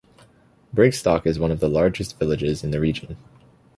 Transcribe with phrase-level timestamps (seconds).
[0.73, 3.17] Brigstock is one of the largest villages in the region.